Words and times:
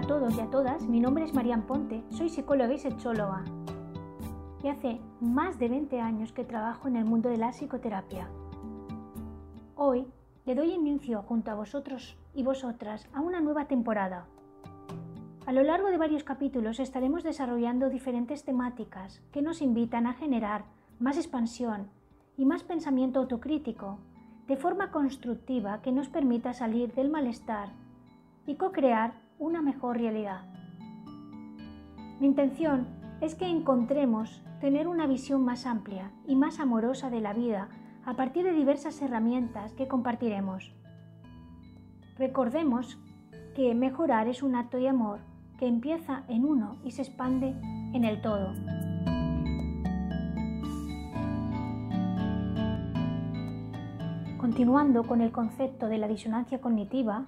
a 0.00 0.06
todos 0.06 0.34
y 0.38 0.40
a 0.40 0.48
todas, 0.48 0.86
mi 0.86 0.98
nombre 0.98 1.24
es 1.24 1.34
Marian 1.34 1.66
Ponte, 1.66 2.02
soy 2.08 2.30
psicóloga 2.30 2.72
y 2.72 2.78
sexóloga 2.78 3.44
y 4.62 4.68
hace 4.68 4.98
más 5.20 5.58
de 5.58 5.68
20 5.68 6.00
años 6.00 6.32
que 6.32 6.42
trabajo 6.42 6.88
en 6.88 6.96
el 6.96 7.04
mundo 7.04 7.28
de 7.28 7.36
la 7.36 7.50
psicoterapia. 7.50 8.30
Hoy 9.76 10.06
le 10.46 10.54
doy 10.54 10.72
inicio 10.72 11.20
junto 11.24 11.50
a 11.50 11.54
vosotros 11.54 12.16
y 12.34 12.42
vosotras 12.42 13.06
a 13.12 13.20
una 13.20 13.42
nueva 13.42 13.66
temporada. 13.66 14.24
A 15.44 15.52
lo 15.52 15.62
largo 15.64 15.88
de 15.88 15.98
varios 15.98 16.24
capítulos 16.24 16.80
estaremos 16.80 17.22
desarrollando 17.22 17.90
diferentes 17.90 18.42
temáticas 18.42 19.20
que 19.32 19.42
nos 19.42 19.60
invitan 19.60 20.06
a 20.06 20.14
generar 20.14 20.64
más 20.98 21.18
expansión 21.18 21.90
y 22.38 22.46
más 22.46 22.62
pensamiento 22.62 23.20
autocrítico, 23.20 23.98
de 24.46 24.56
forma 24.56 24.92
constructiva 24.92 25.82
que 25.82 25.92
nos 25.92 26.08
permita 26.08 26.54
salir 26.54 26.94
del 26.94 27.10
malestar 27.10 27.68
y 28.46 28.54
co-crear 28.54 29.28
una 29.40 29.62
mejor 29.62 29.96
realidad. 29.96 30.42
Mi 32.20 32.26
intención 32.26 32.86
es 33.22 33.34
que 33.34 33.46
encontremos 33.46 34.42
tener 34.60 34.86
una 34.86 35.06
visión 35.06 35.42
más 35.42 35.64
amplia 35.64 36.12
y 36.26 36.36
más 36.36 36.60
amorosa 36.60 37.08
de 37.08 37.22
la 37.22 37.32
vida 37.32 37.70
a 38.04 38.14
partir 38.14 38.44
de 38.44 38.52
diversas 38.52 39.00
herramientas 39.00 39.72
que 39.72 39.88
compartiremos. 39.88 40.72
Recordemos 42.18 42.98
que 43.56 43.74
mejorar 43.74 44.28
es 44.28 44.42
un 44.42 44.54
acto 44.54 44.76
de 44.76 44.90
amor 44.90 45.20
que 45.58 45.66
empieza 45.66 46.22
en 46.28 46.44
uno 46.44 46.76
y 46.84 46.90
se 46.90 47.02
expande 47.02 47.54
en 47.94 48.04
el 48.04 48.20
todo. 48.20 48.52
Continuando 54.38 55.04
con 55.04 55.22
el 55.22 55.32
concepto 55.32 55.86
de 55.86 55.96
la 55.96 56.08
disonancia 56.08 56.60
cognitiva, 56.60 57.24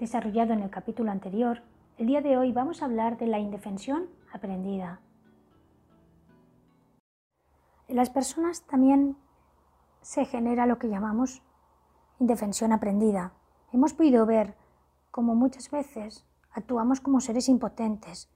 desarrollado 0.00 0.54
en 0.54 0.60
el 0.60 0.70
capítulo 0.70 1.12
anterior, 1.12 1.62
el 1.98 2.06
día 2.06 2.22
de 2.22 2.38
hoy 2.38 2.52
vamos 2.52 2.80
a 2.80 2.86
hablar 2.86 3.18
de 3.18 3.26
la 3.26 3.38
indefensión 3.38 4.06
aprendida. 4.32 4.98
En 7.86 7.96
las 7.96 8.08
personas 8.08 8.62
también 8.62 9.18
se 10.00 10.24
genera 10.24 10.64
lo 10.64 10.78
que 10.78 10.88
llamamos 10.88 11.42
indefensión 12.18 12.72
aprendida. 12.72 13.34
Hemos 13.72 13.92
podido 13.92 14.24
ver 14.24 14.56
cómo 15.10 15.34
muchas 15.34 15.70
veces 15.70 16.24
actuamos 16.50 17.02
como 17.02 17.20
seres 17.20 17.50
impotentes, 17.50 18.30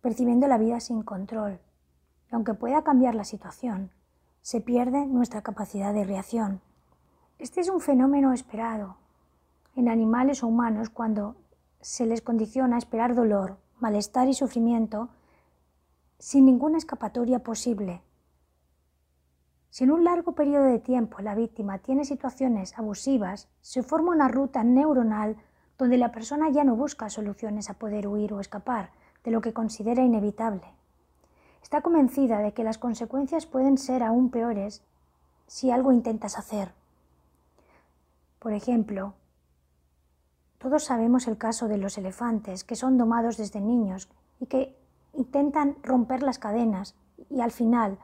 percibiendo 0.00 0.48
la 0.48 0.58
vida 0.58 0.80
sin 0.80 1.04
control. 1.04 1.60
Y 2.32 2.34
aunque 2.34 2.54
pueda 2.54 2.82
cambiar 2.82 3.14
la 3.14 3.24
situación, 3.24 3.92
se 4.42 4.60
pierde 4.60 5.06
nuestra 5.06 5.42
capacidad 5.42 5.94
de 5.94 6.04
reacción. 6.04 6.62
Este 7.38 7.60
es 7.60 7.68
un 7.68 7.80
fenómeno 7.80 8.32
esperado, 8.32 8.96
en 9.76 9.88
animales 9.88 10.42
o 10.42 10.48
humanos 10.48 10.90
cuando 10.90 11.36
se 11.80 12.06
les 12.06 12.22
condiciona 12.22 12.76
a 12.76 12.78
esperar 12.78 13.14
dolor, 13.14 13.58
malestar 13.78 14.26
y 14.28 14.34
sufrimiento 14.34 15.10
sin 16.18 16.46
ninguna 16.46 16.78
escapatoria 16.78 17.40
posible. 17.40 18.02
Si 19.70 19.84
en 19.84 19.90
un 19.90 20.04
largo 20.04 20.32
periodo 20.32 20.64
de 20.64 20.78
tiempo 20.78 21.20
la 21.20 21.34
víctima 21.34 21.78
tiene 21.78 22.06
situaciones 22.06 22.78
abusivas, 22.78 23.48
se 23.60 23.82
forma 23.82 24.12
una 24.12 24.28
ruta 24.28 24.64
neuronal 24.64 25.36
donde 25.76 25.98
la 25.98 26.12
persona 26.12 26.48
ya 26.48 26.64
no 26.64 26.74
busca 26.74 27.10
soluciones 27.10 27.68
a 27.68 27.74
poder 27.74 28.08
huir 28.08 28.32
o 28.32 28.40
escapar 28.40 28.90
de 29.22 29.30
lo 29.30 29.42
que 29.42 29.52
considera 29.52 30.02
inevitable. 30.02 30.66
Está 31.62 31.82
convencida 31.82 32.38
de 32.38 32.54
que 32.54 32.64
las 32.64 32.78
consecuencias 32.78 33.44
pueden 33.44 33.76
ser 33.76 34.02
aún 34.02 34.30
peores 34.30 34.82
si 35.46 35.70
algo 35.70 35.92
intentas 35.92 36.38
hacer. 36.38 36.72
Por 38.38 38.54
ejemplo, 38.54 39.14
todos 40.58 40.84
sabemos 40.84 41.28
el 41.28 41.38
caso 41.38 41.68
de 41.68 41.78
los 41.78 41.98
elefantes 41.98 42.64
que 42.64 42.76
son 42.76 42.98
domados 42.98 43.36
desde 43.36 43.60
niños 43.60 44.08
y 44.40 44.46
que 44.46 44.76
intentan 45.12 45.76
romper 45.82 46.22
las 46.22 46.38
cadenas 46.38 46.94
y 47.30 47.40
al 47.40 47.50
final 47.50 47.98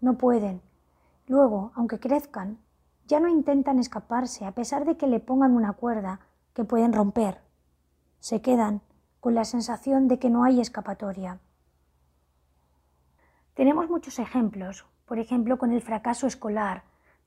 no 0.00 0.16
pueden. 0.16 0.62
Luego, 1.26 1.72
aunque 1.74 2.00
crezcan, 2.00 2.58
ya 3.06 3.20
no 3.20 3.28
intentan 3.28 3.78
escaparse 3.78 4.46
a 4.46 4.52
pesar 4.52 4.84
de 4.84 4.96
que 4.96 5.06
le 5.06 5.20
pongan 5.20 5.52
una 5.52 5.72
cuerda 5.72 6.20
que 6.54 6.64
pueden 6.64 6.92
romper. 6.92 7.40
Se 8.18 8.40
quedan 8.40 8.82
con 9.20 9.34
la 9.34 9.44
sensación 9.44 10.08
de 10.08 10.18
que 10.18 10.30
no 10.30 10.44
hay 10.44 10.60
escapatoria. 10.60 11.38
Tenemos 13.54 13.90
muchos 13.90 14.18
ejemplos, 14.18 14.86
por 15.04 15.18
ejemplo 15.18 15.58
con 15.58 15.72
el 15.72 15.82
fracaso 15.82 16.26
escolar, 16.26 16.84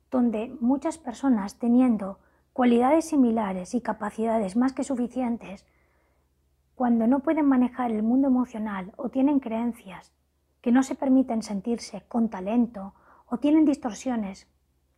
donde 0.09 0.55
muchas 0.59 0.97
personas 0.97 1.59
teniendo 1.59 2.19
cualidades 2.53 3.05
similares 3.05 3.73
y 3.73 3.81
capacidades 3.81 4.55
más 4.55 4.73
que 4.73 4.83
suficientes, 4.83 5.65
cuando 6.75 7.07
no 7.07 7.19
pueden 7.19 7.47
manejar 7.47 7.91
el 7.91 8.03
mundo 8.03 8.27
emocional 8.27 8.93
o 8.95 9.09
tienen 9.09 9.39
creencias 9.39 10.13
que 10.61 10.71
no 10.71 10.83
se 10.83 10.95
permiten 10.95 11.41
sentirse 11.41 12.03
con 12.07 12.29
talento 12.29 12.93
o 13.25 13.37
tienen 13.37 13.65
distorsiones 13.65 14.47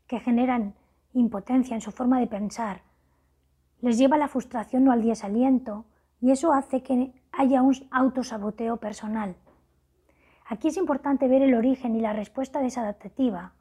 que 0.06 0.20
generan 0.20 0.76
impotencia 1.14 1.76
en 1.76 1.82
su 1.82 1.92
forma 1.92 2.20
de 2.20 2.28
pensar, 2.28 2.82
les 3.82 3.98
lleva 3.98 4.18
a 4.18 4.20
la 4.20 4.28
frustración 4.28 4.88
o 4.88 4.92
al 4.92 5.04
desaliento 5.04 5.86
y 6.20 6.32
eso 6.32 6.52
hace 6.52 6.84
que 6.84 7.14
haya 7.32 7.62
un 7.62 7.76
autosaboteo 7.92 8.78
personal. 8.78 9.36
Aquí 10.48 10.68
es 10.68 10.78
importante 10.78 11.28
ver 11.28 11.42
el 11.42 11.56
origen 11.56 11.96
y 11.96 12.02
la 12.02 12.14
respuesta 12.14 12.62
desadaptativa 12.62 13.54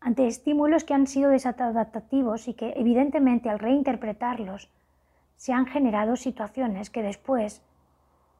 ante 0.00 0.26
estímulos 0.26 0.84
que 0.84 0.94
han 0.94 1.06
sido 1.06 1.30
desadaptativos 1.30 2.48
y 2.48 2.54
que 2.54 2.72
evidentemente 2.76 3.50
al 3.50 3.58
reinterpretarlos 3.58 4.70
se 5.36 5.52
han 5.52 5.66
generado 5.66 6.16
situaciones 6.16 6.90
que 6.90 7.02
después 7.02 7.62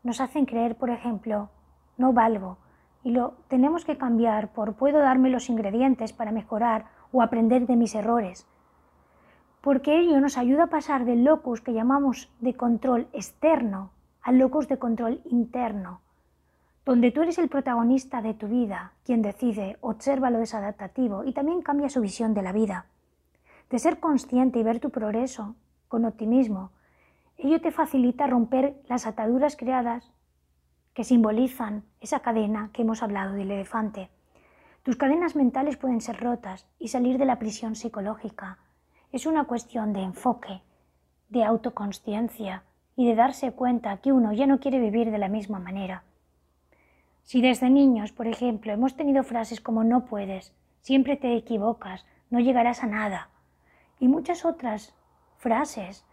nos 0.03 0.21
hacen 0.21 0.47
creer, 0.47 0.77
por 0.77 0.91
ejemplo, 0.91 1.51
no 1.99 2.13
valgo 2.13 2.59
y 3.03 3.11
lo 3.11 3.35
tenemos 3.49 3.85
que 3.85 3.97
cambiar 3.97 4.53
por 4.53 4.75
puedo 4.75 4.99
darme 4.99 5.31
los 5.31 5.49
ingredientes 5.49 6.13
para 6.13 6.33
mejorar 6.33 6.87
o 7.13 7.23
aprender 7.23 7.67
de 7.67 7.77
mis 7.77 7.95
errores. 7.95 8.47
Porque 9.61 9.99
ello 9.99 10.21
nos 10.21 10.39
ayuda 10.39 10.65
a 10.65 10.71
pasar 10.71 11.05
del 11.05 11.25
locus 11.25 11.61
que 11.61 11.75
llamamos 11.75 12.31
de 12.41 12.55
control 12.55 13.09
externo 13.13 13.91
al 14.23 14.39
locus 14.39 14.69
de 14.69 14.79
control 14.79 15.21
interno 15.25 16.01
donde 16.85 17.11
tú 17.11 17.23
eres 17.23 17.39
el 17.39 17.49
protagonista 17.49 18.23
de 18.23 18.35
tu 18.35 18.49
vida, 18.49 18.93
quien 19.05 19.23
decide, 19.23 19.77
observa 19.81 20.31
lo 20.31 20.39
desadaptativo 20.39 21.25
y 21.25 21.33
también 21.33 21.63
cambia 21.63 21.91
su 21.91 22.01
visión 22.01 22.35
de 22.35 22.43
la 22.43 22.53
vida. 22.53 22.87
De 23.69 23.79
ser 23.79 24.01
consciente 24.01 24.59
y 24.59 24.63
ver 24.63 24.81
tu 24.81 24.91
progreso 24.91 25.55
con 25.89 26.05
optimismo, 26.05 26.71
ello 27.37 27.61
te 27.61 27.71
facilita 27.71 28.27
romper 28.27 28.81
las 28.89 29.07
ataduras 29.07 29.57
creadas 29.57 30.13
que 30.95 31.05
simbolizan 31.05 31.85
esa 32.01 32.21
cadena 32.21 32.71
que 32.73 32.83
hemos 32.83 33.03
hablado 33.03 33.35
del 33.35 33.51
elefante. 33.51 34.11
Tus 34.83 34.97
cadenas 34.97 35.37
mentales 35.37 35.77
pueden 35.77 36.01
ser 36.01 36.19
rotas 36.19 36.67
y 36.79 36.89
salir 36.89 37.19
de 37.19 37.27
la 37.27 37.39
prisión 37.39 37.77
psicológica. 37.77 38.59
Es 39.13 39.27
una 39.27 39.45
cuestión 39.45 39.93
de 39.93 40.03
enfoque, 40.03 40.63
de 41.29 41.45
autoconsciencia 41.45 42.65
y 42.97 43.07
de 43.07 43.15
darse 43.15 43.53
cuenta 43.53 43.99
que 43.99 44.13
uno 44.13 44.33
ya 44.33 44.47
no 44.47 44.59
quiere 44.59 44.81
vivir 44.81 45.11
de 45.11 45.19
la 45.19 45.29
misma 45.29 45.59
manera. 45.59 46.03
Si 47.23 47.41
desde 47.41 47.71
niños, 47.71 48.13
por 48.13 48.27
ejemplo, 48.27 48.73
hemos 48.73 48.97
tenido 48.97 49.23
frases 49.23 49.61
como 49.61 49.85
no 49.85 50.07
puedes, 50.07 50.55
siempre 50.81 51.17
te 51.17 51.37
equivocas, 51.37 52.07
no 52.31 52.41
llegarás 52.41 52.83
a 52.83 52.87
nada, 52.87 53.29
y 53.99 54.09
muchas 54.09 54.45
otras 54.45 54.95
frases 55.39 56.05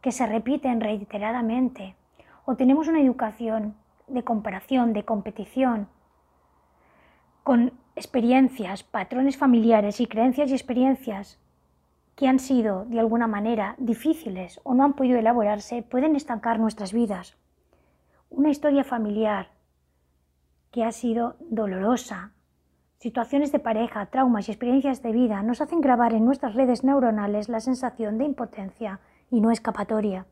que 0.00 0.12
se 0.12 0.26
repiten 0.26 0.80
reiteradamente, 0.80 1.96
o 2.44 2.56
tenemos 2.56 2.88
una 2.88 3.00
educación 3.00 3.74
de 4.06 4.22
comparación, 4.22 4.92
de 4.92 5.04
competición, 5.04 5.88
con 7.42 7.72
experiencias, 7.96 8.82
patrones 8.82 9.36
familiares 9.36 10.00
y 10.00 10.06
creencias 10.06 10.50
y 10.50 10.54
experiencias 10.54 11.38
que 12.14 12.28
han 12.28 12.38
sido 12.38 12.84
de 12.84 13.00
alguna 13.00 13.26
manera 13.26 13.74
difíciles 13.78 14.60
o 14.64 14.74
no 14.74 14.84
han 14.84 14.94
podido 14.94 15.18
elaborarse, 15.18 15.82
pueden 15.82 16.16
estancar 16.16 16.58
nuestras 16.58 16.92
vidas. 16.92 17.36
Una 18.28 18.50
historia 18.50 18.84
familiar, 18.84 19.50
que 20.70 20.84
ha 20.84 20.92
sido 20.92 21.36
dolorosa. 21.40 22.32
Situaciones 22.98 23.52
de 23.52 23.58
pareja, 23.58 24.06
traumas 24.06 24.48
y 24.48 24.52
experiencias 24.52 25.02
de 25.02 25.12
vida 25.12 25.42
nos 25.42 25.60
hacen 25.60 25.80
grabar 25.80 26.14
en 26.14 26.24
nuestras 26.24 26.54
redes 26.54 26.84
neuronales 26.84 27.48
la 27.48 27.60
sensación 27.60 28.18
de 28.18 28.24
impotencia 28.24 29.00
y 29.30 29.40
no 29.40 29.50
escapatoria. 29.50 30.26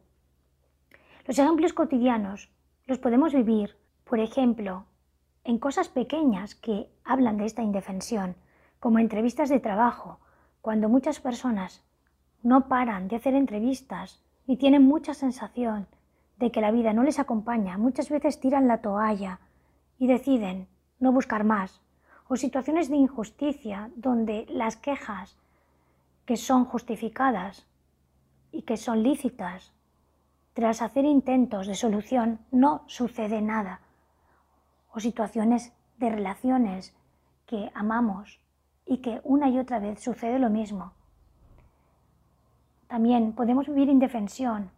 Los 1.27 1.39
ejemplos 1.39 1.73
cotidianos 1.73 2.51
los 2.87 2.99
podemos 2.99 3.35
vivir, 3.35 3.77
por 4.05 4.21
ejemplo, 4.21 4.87
en 5.45 5.59
cosas 5.59 5.89
pequeñas 5.89 6.55
que 6.55 6.91
hablan 7.05 7.37
de 7.37 7.45
esta 7.45 7.63
indefensión, 7.63 8.37
como 8.81 8.99
entrevistas 8.99 9.49
de 9.49 9.61
trabajo, 9.61 10.19
cuando 10.61 10.89
muchas 10.89 11.21
personas 11.21 11.85
no 12.43 12.69
paran 12.69 13.09
de 13.09 13.17
hacer 13.17 13.35
entrevistas 13.35 14.23
y 14.47 14.57
tienen 14.57 14.83
mucha 14.83 15.15
sensación 15.15 15.87
de 16.37 16.51
que 16.51 16.61
la 16.61 16.71
vida 16.71 16.93
no 16.93 17.03
les 17.03 17.19
acompaña, 17.19 17.79
muchas 17.79 18.11
veces 18.11 18.41
tiran 18.41 18.69
la 18.69 18.83
toalla 18.83 19.41
y 19.99 20.07
deciden 20.07 20.69
no 20.99 21.13
buscar 21.13 21.45
más, 21.45 21.81
o 22.29 22.37
situaciones 22.37 22.89
de 22.89 22.97
injusticia 22.97 23.91
donde 23.97 24.47
las 24.49 24.77
quejas 24.77 25.37
que 26.25 26.37
son 26.37 26.65
justificadas 26.65 27.67
y 28.51 28.63
que 28.63 28.77
son 28.77 29.03
lícitas 29.03 29.73
tras 30.57 30.81
hacer 30.81 31.05
intentos 31.05 31.67
de 31.67 31.75
solución 31.75 32.41
no 32.51 32.83
sucede 32.87 33.43
nada. 33.43 33.81
O 34.91 35.01
situaciones 35.01 35.75
de 35.99 36.09
relaciones 36.09 36.97
que 37.45 37.71
amamos 37.75 38.41
y 38.87 38.99
que 38.99 39.21
una 39.23 39.51
y 39.51 39.59
otra 39.59 39.79
vez 39.79 40.01
sucede 40.01 40.39
lo 40.39 40.49
mismo. 40.49 40.93
También 42.89 43.35
podemos 43.35 43.67
vivir 43.67 43.91
indefensión 43.91 44.71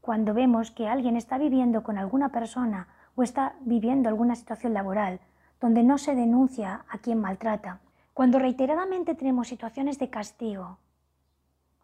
cuando 0.00 0.32
vemos 0.32 0.70
que 0.70 0.88
alguien 0.88 1.16
está 1.16 1.36
viviendo 1.36 1.82
con 1.82 1.98
alguna 1.98 2.30
persona 2.30 2.88
o 3.16 3.22
está 3.22 3.54
viviendo 3.60 4.08
alguna 4.08 4.36
situación 4.36 4.74
laboral 4.74 5.20
donde 5.60 5.82
no 5.82 5.98
se 5.98 6.14
denuncia 6.14 6.84
a 6.88 6.98
quien 6.98 7.20
maltrata. 7.20 7.80
Cuando 8.12 8.38
reiteradamente 8.38 9.14
tenemos 9.14 9.48
situaciones 9.48 9.98
de 9.98 10.10
castigo 10.10 10.78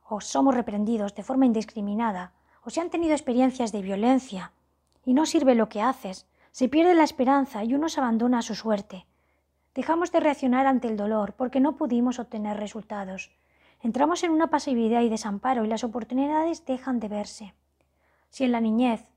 o 0.09 0.21
somos 0.21 0.55
reprendidos 0.55 1.15
de 1.15 1.23
forma 1.23 1.47
indiscriminada 1.47 2.33
o 2.63 2.71
se 2.71 2.81
han 2.81 2.91
tenido 2.91 3.15
experiencias 3.15 3.73
de 3.73 3.83
violencia 3.83 4.53
y 5.05 5.15
no 5.15 5.25
sirve 5.25 5.55
lo 5.55 5.69
que 5.69 5.81
haces, 5.81 6.27
se 6.53 6.69
pierde 6.69 6.95
la 6.95 7.05
esperanza 7.05 7.65
y 7.65 7.75
uno 7.75 7.89
se 7.89 8.01
abandona 8.01 8.41
a 8.41 8.43
su 8.43 8.55
suerte. 8.55 9.07
Dejamos 9.75 10.11
de 10.13 10.21
reaccionar 10.21 10.67
ante 10.67 10.89
el 10.89 10.97
dolor 10.97 11.35
porque 11.35 11.61
no 11.61 11.77
pudimos 11.77 12.19
obtener 12.19 12.59
resultados. 12.59 13.31
Entramos 13.83 14.25
en 14.25 14.33
una 14.33 14.49
pasividad 14.49 15.01
y 15.03 15.09
desamparo 15.09 15.65
y 15.65 15.69
las 15.69 15.85
oportunidades 15.85 16.67
dejan 16.67 17.01
de 17.01 17.09
verse. 17.09 17.55
Si 18.29 18.45
en 18.45 18.53
la 18.53 18.61
niñez 18.61 19.09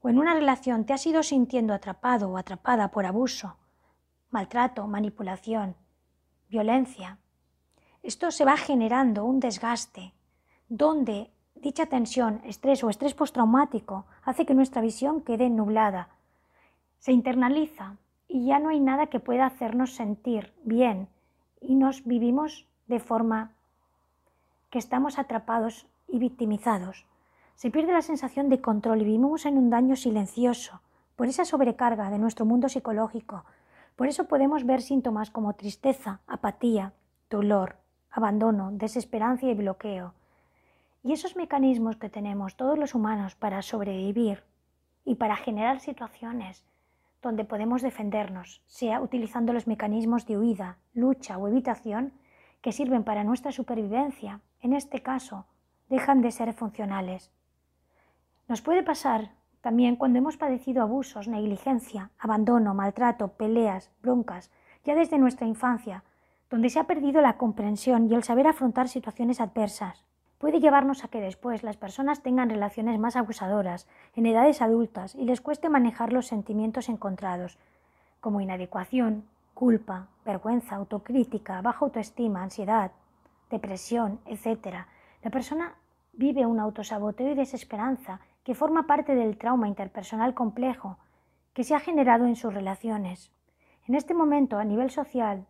o 0.00 0.08
en 0.08 0.18
una 0.18 0.34
relación 0.34 0.84
te 0.84 0.92
has 0.92 1.06
ido 1.06 1.22
sintiendo 1.22 1.74
atrapado 1.74 2.30
o 2.30 2.38
atrapada 2.38 2.90
por 2.90 3.06
abuso, 3.06 3.56
maltrato, 4.30 4.86
manipulación, 4.86 5.76
violencia, 6.48 7.18
esto 8.02 8.30
se 8.30 8.44
va 8.44 8.56
generando 8.56 9.24
un 9.24 9.40
desgaste 9.40 10.14
donde 10.68 11.30
Dicha 11.60 11.84
tensión, 11.84 12.40
estrés 12.44 12.82
o 12.84 12.88
estrés 12.88 13.12
postraumático 13.12 14.06
hace 14.24 14.46
que 14.46 14.54
nuestra 14.54 14.80
visión 14.80 15.20
quede 15.20 15.50
nublada, 15.50 16.08
se 16.98 17.12
internaliza 17.12 17.96
y 18.28 18.46
ya 18.46 18.58
no 18.58 18.70
hay 18.70 18.80
nada 18.80 19.08
que 19.08 19.20
pueda 19.20 19.44
hacernos 19.44 19.92
sentir 19.92 20.54
bien 20.64 21.08
y 21.60 21.74
nos 21.74 22.04
vivimos 22.04 22.66
de 22.86 22.98
forma 22.98 23.52
que 24.70 24.78
estamos 24.78 25.18
atrapados 25.18 25.86
y 26.08 26.18
victimizados. 26.18 27.04
Se 27.60 27.70
pierde 27.70 27.92
la 27.92 28.00
sensación 28.00 28.48
de 28.48 28.62
control 28.62 29.02
y 29.02 29.04
vivimos 29.04 29.44
en 29.44 29.58
un 29.58 29.68
daño 29.68 29.94
silencioso 29.94 30.80
por 31.14 31.28
esa 31.28 31.44
sobrecarga 31.44 32.08
de 32.08 32.18
nuestro 32.18 32.46
mundo 32.46 32.70
psicológico. 32.70 33.44
Por 33.96 34.08
eso 34.08 34.28
podemos 34.28 34.64
ver 34.64 34.80
síntomas 34.80 35.30
como 35.30 35.52
tristeza, 35.52 36.20
apatía, 36.26 36.94
dolor, 37.28 37.76
abandono, 38.10 38.70
desesperanza 38.72 39.44
y 39.44 39.52
bloqueo. 39.52 40.14
Y 41.04 41.12
esos 41.12 41.36
mecanismos 41.36 41.96
que 41.96 42.08
tenemos 42.08 42.56
todos 42.56 42.78
los 42.78 42.94
humanos 42.94 43.34
para 43.34 43.60
sobrevivir 43.60 44.42
y 45.04 45.16
para 45.16 45.36
generar 45.36 45.80
situaciones 45.80 46.64
donde 47.20 47.44
podemos 47.44 47.82
defendernos, 47.82 48.62
sea 48.68 49.02
utilizando 49.02 49.52
los 49.52 49.66
mecanismos 49.66 50.24
de 50.24 50.38
huida, 50.38 50.78
lucha 50.94 51.36
o 51.36 51.46
evitación 51.46 52.14
que 52.62 52.72
sirven 52.72 53.04
para 53.04 53.22
nuestra 53.22 53.52
supervivencia, 53.52 54.40
en 54.62 54.72
este 54.72 55.02
caso, 55.02 55.44
dejan 55.90 56.22
de 56.22 56.30
ser 56.30 56.54
funcionales. 56.54 57.30
Nos 58.50 58.62
puede 58.62 58.82
pasar 58.82 59.30
también 59.60 59.94
cuando 59.94 60.18
hemos 60.18 60.36
padecido 60.36 60.82
abusos, 60.82 61.28
negligencia, 61.28 62.10
abandono, 62.18 62.74
maltrato, 62.74 63.28
peleas, 63.28 63.92
broncas, 64.02 64.50
ya 64.84 64.96
desde 64.96 65.18
nuestra 65.18 65.46
infancia, 65.46 66.02
donde 66.50 66.68
se 66.68 66.80
ha 66.80 66.84
perdido 66.88 67.20
la 67.22 67.36
comprensión 67.36 68.10
y 68.10 68.14
el 68.16 68.24
saber 68.24 68.48
afrontar 68.48 68.88
situaciones 68.88 69.40
adversas 69.40 70.04
puede 70.38 70.58
llevarnos 70.58 71.04
a 71.04 71.08
que 71.08 71.20
después 71.20 71.62
las 71.62 71.76
personas 71.76 72.24
tengan 72.24 72.50
relaciones 72.50 72.98
más 72.98 73.14
abusadoras 73.14 73.86
en 74.16 74.26
edades 74.26 74.62
adultas 74.62 75.14
y 75.14 75.26
les 75.26 75.40
cueste 75.40 75.68
manejar 75.68 76.12
los 76.12 76.26
sentimientos 76.26 76.88
encontrados, 76.88 77.56
como 78.18 78.40
inadecuación, 78.40 79.26
culpa, 79.54 80.08
vergüenza, 80.24 80.74
autocrítica, 80.74 81.62
baja 81.62 81.84
autoestima, 81.84 82.42
ansiedad, 82.42 82.90
depresión, 83.48 84.18
etc. 84.26 84.86
La 85.22 85.30
persona 85.30 85.76
vive 86.14 86.46
un 86.46 86.58
autosaboteo 86.58 87.30
y 87.30 87.34
desesperanza 87.36 88.20
que 88.50 88.56
forma 88.56 88.88
parte 88.88 89.14
del 89.14 89.38
trauma 89.38 89.68
interpersonal 89.68 90.34
complejo 90.34 90.98
que 91.52 91.62
se 91.62 91.76
ha 91.76 91.78
generado 91.78 92.26
en 92.26 92.34
sus 92.34 92.52
relaciones. 92.52 93.30
En 93.86 93.94
este 93.94 94.12
momento, 94.12 94.58
a 94.58 94.64
nivel 94.64 94.90
social, 94.90 95.46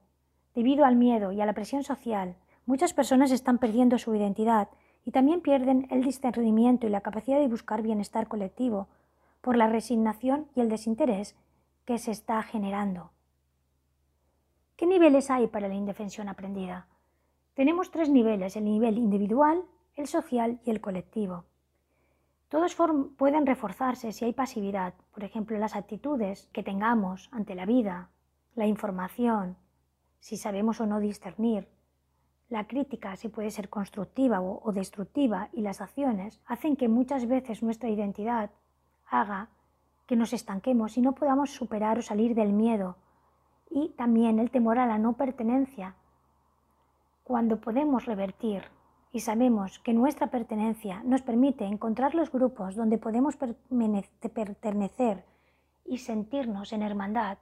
debido 0.54 0.84
al 0.84 0.96
miedo 0.96 1.32
y 1.32 1.40
a 1.40 1.46
la 1.46 1.54
presión 1.54 1.82
social, 1.82 2.36
muchas 2.66 2.92
personas 2.92 3.30
están 3.30 3.56
perdiendo 3.56 3.96
su 3.96 4.14
identidad 4.14 4.68
y 5.02 5.12
también 5.12 5.40
pierden 5.40 5.86
el 5.88 6.04
discernimiento 6.04 6.86
y 6.86 6.90
la 6.90 7.00
capacidad 7.00 7.38
de 7.38 7.48
buscar 7.48 7.80
bienestar 7.80 8.28
colectivo 8.28 8.88
por 9.40 9.56
la 9.56 9.66
resignación 9.66 10.48
y 10.54 10.60
el 10.60 10.68
desinterés 10.68 11.38
que 11.86 11.96
se 11.96 12.10
está 12.10 12.42
generando. 12.42 13.12
¿Qué 14.76 14.84
niveles 14.84 15.30
hay 15.30 15.46
para 15.46 15.68
la 15.68 15.74
indefensión 15.74 16.28
aprendida? 16.28 16.86
Tenemos 17.54 17.90
tres 17.90 18.10
niveles, 18.10 18.56
el 18.56 18.64
nivel 18.64 18.98
individual, 18.98 19.64
el 19.94 20.06
social 20.06 20.60
y 20.66 20.70
el 20.70 20.82
colectivo. 20.82 21.46
Todos 22.50 22.76
pueden 23.16 23.46
reforzarse 23.46 24.10
si 24.10 24.24
hay 24.24 24.32
pasividad, 24.32 24.94
por 25.14 25.22
ejemplo, 25.22 25.56
las 25.56 25.76
actitudes 25.76 26.48
que 26.52 26.64
tengamos 26.64 27.28
ante 27.30 27.54
la 27.54 27.64
vida, 27.64 28.10
la 28.56 28.66
información, 28.66 29.56
si 30.18 30.36
sabemos 30.36 30.80
o 30.80 30.86
no 30.86 30.98
discernir, 30.98 31.68
la 32.48 32.66
crítica, 32.66 33.14
si 33.14 33.28
puede 33.28 33.52
ser 33.52 33.68
constructiva 33.68 34.40
o, 34.40 34.72
destructiva, 34.72 35.48
y 35.52 35.60
las 35.60 35.80
acciones 35.80 36.40
hacen 36.44 36.74
que 36.74 36.88
muchas 36.88 37.28
veces 37.28 37.62
nuestra 37.62 37.88
identidad 37.88 38.50
haga 39.08 39.50
que 40.08 40.16
nos 40.16 40.32
estanquemos 40.32 40.98
y 40.98 41.02
no 41.02 41.12
podamos 41.12 41.50
superar 41.52 42.00
o 42.00 42.02
salir 42.02 42.34
del 42.34 42.52
miedo. 42.52 42.96
Y 43.70 43.90
también 43.90 44.40
el 44.40 44.50
temor 44.50 44.80
a 44.80 44.86
la 44.86 44.98
no 44.98 45.12
pertenencia. 45.12 45.94
Cuando 47.22 47.60
podemos 47.60 48.06
revertir 48.06 48.64
y 49.12 49.20
sabemos 49.20 49.78
que 49.80 49.92
nuestra 49.92 50.28
pertenencia 50.28 51.02
nos 51.04 51.22
permite 51.22 51.64
encontrar 51.64 52.14
los 52.14 52.30
grupos 52.30 52.76
donde 52.76 52.98
podemos 52.98 53.36
pertenecer 53.36 55.24
y 55.84 55.98
sentirnos 55.98 56.72
en 56.72 56.82
hermandad, 56.82 57.38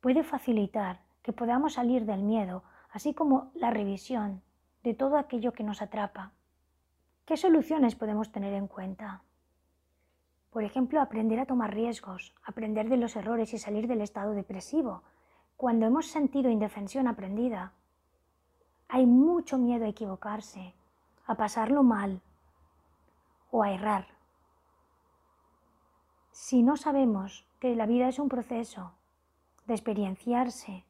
puede 0.00 0.24
facilitar 0.24 1.00
que 1.22 1.32
podamos 1.32 1.74
salir 1.74 2.04
del 2.04 2.22
miedo, 2.22 2.64
así 2.90 3.14
como 3.14 3.52
la 3.54 3.70
revisión 3.70 4.42
de 4.82 4.94
todo 4.94 5.16
aquello 5.16 5.52
que 5.52 5.62
nos 5.62 5.80
atrapa. 5.80 6.32
¿Qué 7.24 7.36
soluciones 7.36 7.94
podemos 7.94 8.32
tener 8.32 8.52
en 8.54 8.66
cuenta? 8.66 9.22
Por 10.50 10.64
ejemplo, 10.64 11.00
aprender 11.00 11.38
a 11.38 11.46
tomar 11.46 11.72
riesgos, 11.72 12.34
aprender 12.44 12.88
de 12.88 12.96
los 12.96 13.14
errores 13.14 13.54
y 13.54 13.58
salir 13.58 13.86
del 13.86 14.00
estado 14.00 14.32
depresivo. 14.32 15.02
Cuando 15.56 15.86
hemos 15.86 16.08
sentido 16.08 16.50
indefensión 16.50 17.06
aprendida, 17.06 17.72
hay 18.88 19.06
mucho 19.06 19.56
miedo 19.56 19.84
a 19.84 19.88
equivocarse, 19.88 20.74
a 21.26 21.34
pasarlo 21.34 21.82
mal 21.82 22.20
o 23.50 23.62
a 23.62 23.72
errar. 23.72 24.06
Si 26.30 26.62
no 26.62 26.76
sabemos 26.76 27.46
que 27.60 27.76
la 27.76 27.86
vida 27.86 28.08
es 28.08 28.18
un 28.18 28.28
proceso 28.28 28.92
de 29.66 29.74
experienciarse, 29.74 30.84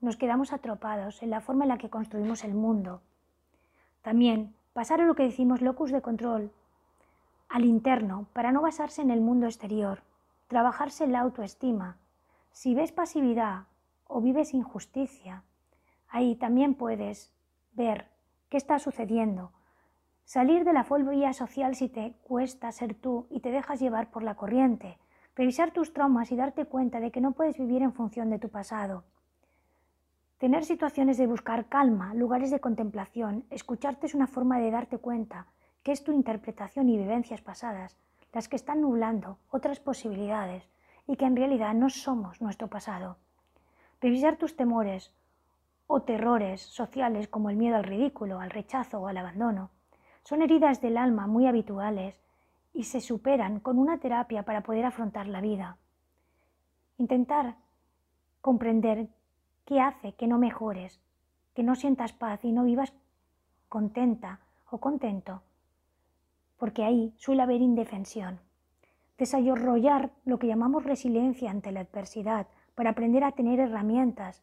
nos 0.00 0.16
quedamos 0.16 0.52
atropados 0.52 1.22
en 1.22 1.30
la 1.30 1.40
forma 1.40 1.64
en 1.64 1.68
la 1.70 1.78
que 1.78 1.90
construimos 1.90 2.44
el 2.44 2.54
mundo 2.54 3.02
también 4.06 4.54
pasar 4.72 5.00
a 5.00 5.04
lo 5.04 5.16
que 5.16 5.24
decimos 5.24 5.62
locus 5.62 5.90
de 5.90 6.00
control, 6.00 6.52
al 7.48 7.64
interno, 7.64 8.28
para 8.32 8.52
no 8.52 8.62
basarse 8.62 9.02
en 9.02 9.10
el 9.10 9.20
mundo 9.20 9.46
exterior, 9.46 10.04
trabajarse 10.46 11.02
en 11.02 11.10
la 11.10 11.22
autoestima. 11.22 11.96
Si 12.52 12.76
ves 12.76 12.92
pasividad 12.92 13.64
o 14.06 14.20
vives 14.20 14.54
injusticia, 14.54 15.42
ahí 16.08 16.36
también 16.36 16.76
puedes 16.76 17.32
ver 17.72 18.06
qué 18.48 18.58
está 18.58 18.78
sucediendo. 18.78 19.50
Salir 20.26 20.64
de 20.64 20.72
la 20.72 20.82
fobia 20.82 21.32
social 21.32 21.76
si 21.76 21.88
te 21.88 22.14
cuesta 22.24 22.72
ser 22.72 22.94
tú 22.94 23.28
y 23.30 23.38
te 23.38 23.52
dejas 23.52 23.78
llevar 23.78 24.10
por 24.10 24.24
la 24.24 24.34
corriente. 24.34 24.98
Revisar 25.36 25.70
tus 25.70 25.92
traumas 25.92 26.32
y 26.32 26.36
darte 26.36 26.64
cuenta 26.64 26.98
de 26.98 27.12
que 27.12 27.20
no 27.20 27.30
puedes 27.30 27.56
vivir 27.56 27.80
en 27.82 27.92
función 27.92 28.28
de 28.28 28.40
tu 28.40 28.48
pasado. 28.48 29.04
Tener 30.38 30.64
situaciones 30.64 31.16
de 31.16 31.28
buscar 31.28 31.68
calma, 31.68 32.12
lugares 32.12 32.50
de 32.50 32.58
contemplación, 32.58 33.44
escucharte 33.50 34.06
es 34.06 34.16
una 34.16 34.26
forma 34.26 34.58
de 34.58 34.72
darte 34.72 34.98
cuenta 34.98 35.46
que 35.84 35.92
es 35.92 36.02
tu 36.02 36.10
interpretación 36.10 36.88
y 36.88 36.98
vivencias 36.98 37.40
pasadas 37.40 37.96
las 38.32 38.48
que 38.48 38.56
están 38.56 38.80
nublando 38.80 39.38
otras 39.50 39.78
posibilidades 39.78 40.68
y 41.06 41.14
que 41.14 41.26
en 41.26 41.36
realidad 41.36 41.72
no 41.72 41.88
somos 41.88 42.42
nuestro 42.42 42.66
pasado. 42.66 43.16
Revisar 44.00 44.38
tus 44.38 44.56
temores 44.56 45.14
o 45.86 46.02
terrores 46.02 46.62
sociales 46.62 47.28
como 47.28 47.48
el 47.48 47.56
miedo 47.56 47.76
al 47.76 47.84
ridículo, 47.84 48.40
al 48.40 48.50
rechazo 48.50 48.98
o 48.98 49.06
al 49.06 49.18
abandono 49.18 49.70
son 50.28 50.42
heridas 50.42 50.80
del 50.80 50.98
alma 50.98 51.26
muy 51.26 51.46
habituales 51.46 52.20
y 52.72 52.84
se 52.84 53.00
superan 53.00 53.60
con 53.60 53.78
una 53.78 53.98
terapia 53.98 54.42
para 54.42 54.62
poder 54.62 54.84
afrontar 54.84 55.26
la 55.28 55.40
vida. 55.40 55.78
Intentar 56.98 57.56
comprender 58.40 59.08
¿Qué 59.64 59.80
hace 59.80 60.12
que 60.12 60.28
no 60.28 60.38
mejores, 60.38 61.00
que 61.54 61.64
no 61.64 61.74
sientas 61.74 62.12
paz 62.12 62.44
y 62.44 62.52
no 62.52 62.62
vivas 62.62 62.92
contenta 63.68 64.38
o 64.70 64.78
contento? 64.78 65.42
porque 66.56 66.84
ahí 66.84 67.12
suele 67.16 67.42
haber 67.42 67.60
indefensión. 67.60 68.40
Desarrollar 69.18 70.10
lo 70.24 70.38
que 70.38 70.46
llamamos 70.46 70.84
resiliencia 70.84 71.50
ante 71.50 71.72
la 71.72 71.80
adversidad 71.80 72.46
para 72.74 72.90
aprender 72.90 73.24
a 73.24 73.32
tener 73.32 73.60
herramientas, 73.60 74.42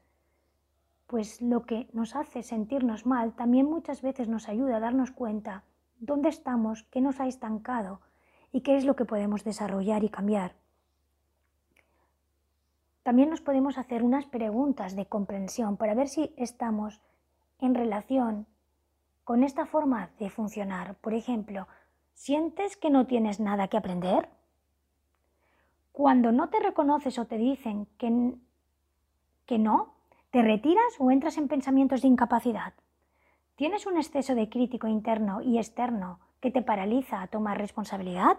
pues 1.07 1.41
lo 1.41 1.65
que 1.65 1.87
nos 1.93 2.15
hace 2.15 2.41
sentirnos 2.41 3.05
mal 3.05 3.33
también 3.33 3.65
muchas 3.65 4.01
veces 4.01 4.27
nos 4.27 4.49
ayuda 4.49 4.77
a 4.77 4.79
darnos 4.79 5.11
cuenta 5.11 5.63
dónde 6.05 6.29
estamos, 6.29 6.83
qué 6.91 6.99
nos 7.01 7.19
ha 7.19 7.27
estancado 7.27 8.01
y 8.51 8.61
qué 8.61 8.75
es 8.75 8.85
lo 8.85 8.95
que 8.95 9.05
podemos 9.05 9.43
desarrollar 9.43 10.03
y 10.03 10.09
cambiar. 10.09 10.55
También 13.03 13.29
nos 13.29 13.41
podemos 13.41 13.77
hacer 13.77 14.03
unas 14.03 14.25
preguntas 14.25 14.95
de 14.95 15.05
comprensión 15.05 15.77
para 15.77 15.93
ver 15.93 16.07
si 16.09 16.33
estamos 16.37 17.01
en 17.59 17.75
relación 17.75 18.47
con 19.23 19.43
esta 19.43 19.65
forma 19.65 20.11
de 20.19 20.29
funcionar. 20.29 20.95
Por 20.95 21.13
ejemplo, 21.13 21.67
¿sientes 22.13 22.75
que 22.77 22.89
no 22.89 23.07
tienes 23.07 23.39
nada 23.39 23.67
que 23.67 23.77
aprender? 23.77 24.29
Cuando 25.91 26.31
no 26.31 26.49
te 26.49 26.59
reconoces 26.59 27.17
o 27.19 27.25
te 27.25 27.37
dicen 27.37 27.87
que, 27.97 28.35
que 29.45 29.59
no, 29.59 29.93
¿te 30.31 30.41
retiras 30.41 30.95
o 30.99 31.11
entras 31.11 31.37
en 31.37 31.47
pensamientos 31.47 32.01
de 32.01 32.09
incapacidad? 32.09 32.73
¿Tienes 33.55 33.85
un 33.85 33.97
exceso 33.97 34.33
de 34.33 34.49
crítico 34.49 34.87
interno 34.87 35.41
y 35.41 35.59
externo 35.59 36.19
que 36.41 36.49
te 36.49 36.63
paraliza 36.63 37.21
a 37.21 37.27
tomar 37.27 37.59
responsabilidad? 37.59 38.37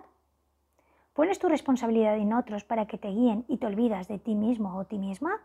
¿Pones 1.13 1.39
tu 1.39 1.49
responsabilidad 1.49 2.17
en 2.17 2.33
otros 2.33 2.65
para 2.65 2.87
que 2.87 2.99
te 2.99 3.09
guíen 3.09 3.45
y 3.47 3.59
te 3.59 3.67
olvidas 3.67 4.09
de 4.09 4.19
ti 4.19 4.35
mismo 4.35 4.77
o 4.77 4.87
ti 4.87 4.99
misma? 4.99 5.41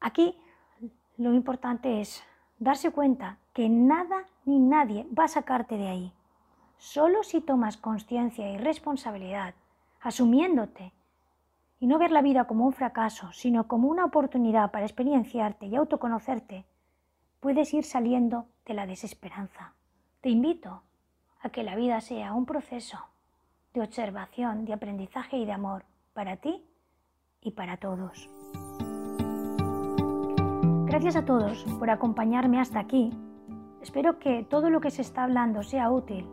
Aquí 0.00 0.38
lo 1.16 1.34
importante 1.34 2.00
es 2.00 2.22
darse 2.60 2.92
cuenta 2.92 3.38
que 3.52 3.68
nada 3.68 4.26
ni 4.44 4.60
nadie 4.60 5.08
va 5.16 5.24
a 5.24 5.28
sacarte 5.28 5.76
de 5.76 5.88
ahí. 5.88 6.12
Solo 6.76 7.24
si 7.24 7.40
tomas 7.40 7.76
conciencia 7.76 8.48
y 8.52 8.58
responsabilidad, 8.58 9.54
asumiéndote, 10.00 10.92
y 11.80 11.88
no 11.88 11.98
ver 11.98 12.12
la 12.12 12.22
vida 12.22 12.44
como 12.44 12.66
un 12.66 12.72
fracaso, 12.72 13.32
sino 13.32 13.66
como 13.66 13.88
una 13.88 14.04
oportunidad 14.04 14.70
para 14.70 14.84
experienciarte 14.84 15.66
y 15.66 15.74
autoconocerte, 15.74 16.64
puedes 17.40 17.72
ir 17.72 17.84
saliendo 17.84 18.46
de 18.66 18.74
la 18.74 18.86
desesperanza. 18.86 19.72
Te 20.20 20.30
invito 20.30 20.82
a 21.40 21.50
que 21.50 21.62
la 21.62 21.76
vida 21.76 22.00
sea 22.00 22.34
un 22.34 22.46
proceso 22.46 22.98
de 23.74 23.82
observación, 23.82 24.64
de 24.64 24.72
aprendizaje 24.72 25.36
y 25.36 25.44
de 25.44 25.52
amor 25.52 25.84
para 26.12 26.36
ti 26.36 26.64
y 27.40 27.52
para 27.52 27.76
todos. 27.76 28.28
Gracias 30.86 31.16
a 31.16 31.24
todos 31.24 31.64
por 31.78 31.90
acompañarme 31.90 32.60
hasta 32.60 32.80
aquí. 32.80 33.10
Espero 33.82 34.18
que 34.18 34.42
todo 34.42 34.70
lo 34.70 34.80
que 34.80 34.90
se 34.90 35.02
está 35.02 35.24
hablando 35.24 35.62
sea 35.62 35.90
útil 35.90 36.26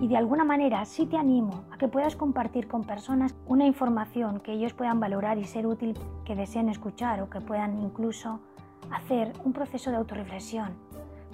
y 0.00 0.08
de 0.08 0.16
alguna 0.16 0.44
manera 0.44 0.84
sí 0.84 1.06
te 1.06 1.16
animo 1.16 1.64
a 1.70 1.78
que 1.78 1.88
puedas 1.88 2.16
compartir 2.16 2.66
con 2.66 2.84
personas 2.84 3.34
una 3.46 3.64
información 3.64 4.40
que 4.40 4.52
ellos 4.52 4.74
puedan 4.74 4.98
valorar 4.98 5.38
y 5.38 5.44
ser 5.44 5.66
útil, 5.66 5.96
que 6.24 6.34
deseen 6.34 6.68
escuchar 6.68 7.22
o 7.22 7.30
que 7.30 7.40
puedan 7.40 7.80
incluso 7.80 8.40
hacer 8.90 9.32
un 9.44 9.52
proceso 9.52 9.90
de 9.90 9.96
autorreflexión, 9.96 10.74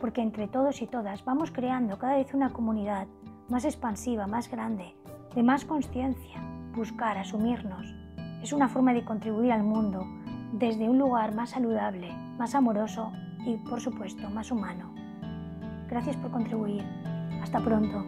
porque 0.00 0.22
entre 0.22 0.48
todos 0.48 0.82
y 0.82 0.86
todas 0.86 1.24
vamos 1.24 1.50
creando 1.50 1.98
cada 1.98 2.16
vez 2.16 2.32
una 2.34 2.52
comunidad 2.52 3.06
más 3.48 3.64
expansiva, 3.64 4.26
más 4.26 4.50
grande, 4.50 4.94
de 5.34 5.42
más 5.42 5.64
conciencia, 5.64 6.40
buscar, 6.74 7.18
asumirnos. 7.18 7.94
Es 8.42 8.52
una 8.52 8.68
forma 8.68 8.94
de 8.94 9.04
contribuir 9.04 9.52
al 9.52 9.62
mundo 9.62 10.06
desde 10.52 10.88
un 10.88 10.98
lugar 10.98 11.34
más 11.34 11.50
saludable, 11.50 12.12
más 12.38 12.54
amoroso 12.54 13.12
y, 13.44 13.56
por 13.68 13.80
supuesto, 13.80 14.28
más 14.30 14.50
humano. 14.50 14.94
Gracias 15.88 16.16
por 16.16 16.30
contribuir. 16.30 16.84
Hasta 17.42 17.60
pronto. 17.60 18.04